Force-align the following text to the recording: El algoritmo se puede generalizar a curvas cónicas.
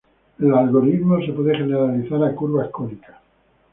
El 0.39 0.51
algoritmo 0.55 1.21
se 1.23 1.31
puede 1.31 1.55
generalizar 1.55 2.23
a 2.23 2.33
curvas 2.33 2.71
cónicas. 2.71 3.15